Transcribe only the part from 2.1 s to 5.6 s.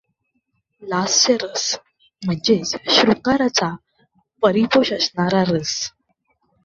म्हणजेच शृंगाराचा परिपोष असणारा